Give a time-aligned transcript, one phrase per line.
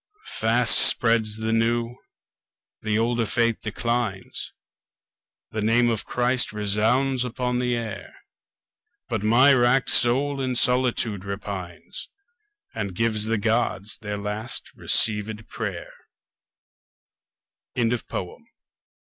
[0.39, 1.95] Fast spreads the new;
[2.81, 4.51] the older faith declines.
[5.51, 8.11] The name of Christ resounds upon the air.
[9.09, 12.07] But my wrack'd soul in solitude repines
[12.73, 15.91] And gives the Gods their last receivèd pray'r.
[17.75, 18.45] Retrieved from "https://en.